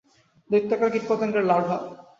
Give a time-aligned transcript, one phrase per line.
[0.49, 1.77] দৈত্যাকার কীটপতঙ্গের লার্ভা।